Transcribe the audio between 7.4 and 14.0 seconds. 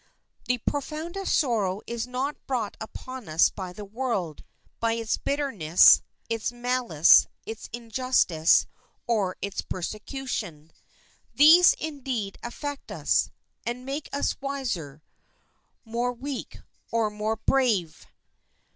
its injustice, or its persecution. These, indeed, affect us, and